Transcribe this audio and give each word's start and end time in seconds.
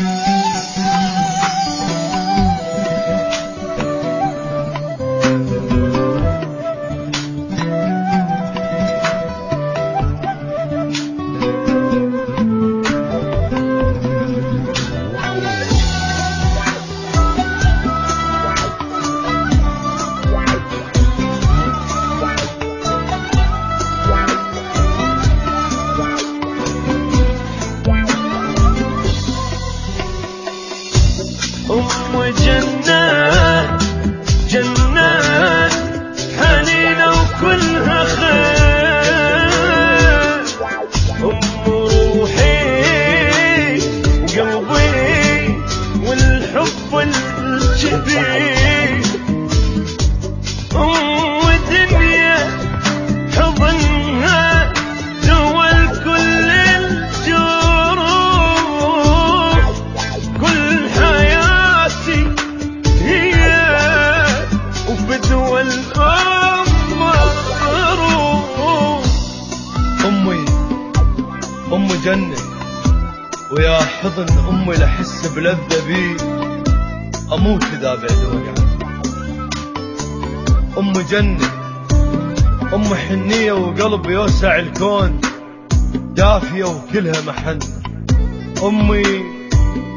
أم 0.00 0.23
أمي 70.04 70.44
أم 71.72 71.88
جنة. 72.04 72.36
ويا 73.52 73.78
حضن 73.78 74.26
أمي 74.48 74.74
لحس 74.74 75.26
بلذة 75.26 75.86
بي 75.86 76.16
أموت 77.32 77.64
إذا 77.64 77.94
بعد 77.94 78.18
وقعت 78.32 78.58
أم 80.78 80.92
جنة. 80.92 81.50
أم 82.74 82.94
حنية 82.94 83.52
وقلب 83.52 84.06
يوسع 84.06 84.58
الكون. 84.58 85.20
دافية 85.94 86.64
وكلها 86.64 87.20
محن. 87.26 87.58
أمي 88.62 89.04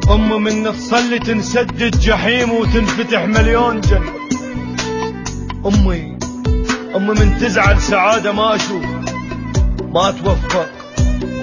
أم 0.10 0.44
من 0.44 0.64
تصلي 0.64 1.20
تنسدد 1.20 2.00
جحيم 2.00 2.52
وتنفتح 2.52 3.26
مليون 3.26 3.82
جنة. 3.82 4.17
أمي 5.68 6.18
أم 6.96 7.08
من 7.08 7.38
تزعل 7.38 7.82
سعادة 7.82 8.32
ما 8.32 8.56
أشوف. 8.56 8.86
ما 9.94 10.10
اتوفق 10.10 10.70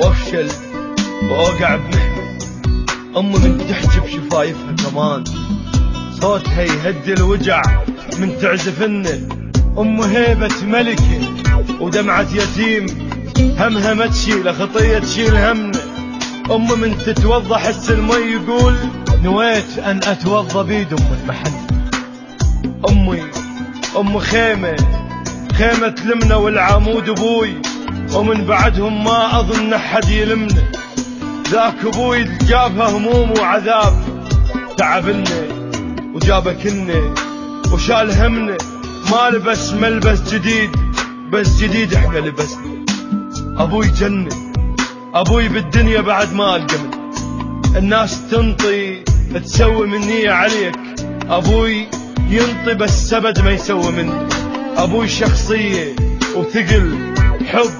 وافشل 0.00 0.48
واوقع 1.22 1.77
بمحنة 1.77 2.39
ام 3.17 3.33
من 3.33 3.67
تحكي 3.69 4.00
بشفايفها 4.00 4.72
كمان. 4.72 5.25
صوتها 6.20 6.62
يهدي 6.62 7.12
الوجع 7.12 7.62
من 8.19 8.39
تعزفنه 8.41 9.28
ام 9.78 10.00
هيبة 10.00 10.64
ملكة 10.64 11.20
ودمعة 11.80 12.28
يتيم. 12.34 12.86
همها 13.39 13.95
ما 13.95 14.06
تشيل 14.06 14.55
خطية 14.55 14.98
تشيل 14.98 15.36
همنا. 15.36 15.80
ام 16.50 16.80
من 16.80 16.98
تتوضى 16.98 17.55
حس 17.55 17.91
المي 17.91 18.14
يقول 18.14 18.75
نويت 19.22 19.78
أن 19.78 20.00
أتوضى 20.02 20.69
بيد 20.69 20.92
ام 20.92 21.19
المحن 21.22 21.52
أمي 22.89 23.22
أم 23.97 24.19
خيمة 24.19 24.77
خيمة 25.59 25.89
تلمنا 25.89 26.36
والعمود 26.36 27.08
أبوي 27.08 27.55
ومن 28.14 28.45
بعدهم 28.45 29.05
ما 29.05 29.41
أظن 29.41 29.73
أحد 29.73 30.08
يلمنا. 30.08 30.63
ذاك 31.51 31.74
أبوي 31.85 32.24
جابها 32.24 32.91
هموم 32.91 33.30
وعذاب. 33.39 33.95
تعبنا 34.77 35.24
وجابه 36.14 36.52
كنا 36.52 37.14
وشال 37.73 38.13
همنا. 38.13 38.57
ما 39.11 39.30
لبس 39.30 39.73
ملبس 39.73 40.35
جديد 40.35 40.70
بس 41.30 41.58
جديد 41.58 41.95
إحنا 41.95 42.19
لبسنا. 42.19 42.85
أبوي 43.58 43.89
جنة 43.89 44.29
أبوي 45.14 45.48
بالدنيا 45.48 46.01
بعد 46.01 46.35
ما 46.35 46.57
القمن 46.57 46.90
الناس 47.77 48.30
تنطي 48.30 49.05
تسوي 49.35 49.86
مني 49.86 50.29
عليك. 50.29 50.77
أبوي 51.30 51.86
ينطي 52.29 52.74
بس 52.74 53.11
سبد 53.11 53.40
ما 53.40 53.51
يسوي 53.51 53.92
مني 53.92 54.29
أبوي 54.77 55.08
شخصية 55.08 55.96
وثقل 56.36 57.14
حب 57.46 57.70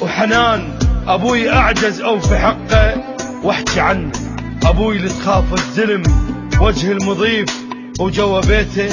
وحنان. 0.00 0.78
أبوي 1.08 1.50
أعجز 1.50 2.00
أو 2.00 2.20
في 2.20 2.38
حقه 2.38 2.94
واحكي 3.42 3.80
عنه. 3.80 4.12
أبوي 4.64 4.96
اللي 4.96 5.08
تخاف 5.08 5.54
الزلم 5.54 6.02
وجه 6.60 6.92
المضيف 6.92 7.48
وجوا 8.00 8.40
بيته 8.40 8.88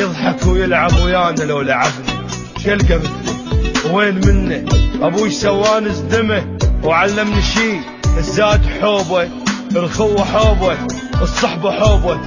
يضحك 0.00 0.46
ويلعب 0.46 0.92
ويانا 1.04 1.42
لو 1.42 1.60
لعبنا. 1.60 2.28
شلقه 2.64 2.96
مثله 2.96 3.92
وين 3.92 4.20
منه؟ 4.26 4.64
أبوي 5.02 5.30
سواني 5.30 5.88
دمه 6.10 6.58
وعلمني 6.82 7.42
شي 7.42 7.80
الزاد 8.18 8.66
حوبه 8.80 9.28
الخوة 9.76 10.24
حوبه 10.24 10.76
الصحبة 11.22 11.70
حوبه 11.70 12.20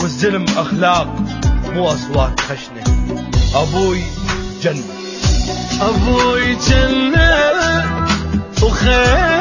والزلم 0.00 0.44
أخلاق. 0.56 1.16
مو 1.74 1.88
أصوات 1.88 2.40
خشنة. 2.40 2.84
أبوي 3.54 4.02
جنة. 4.62 4.84
أبوي 5.80 6.54
جنة 6.54 7.84
وخيمة 8.62 9.33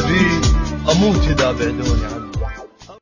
بيه 0.00 0.40
أموت 0.92 1.22
اذا 1.28 1.52
بعدوني 1.52 2.04
عن 2.04 2.21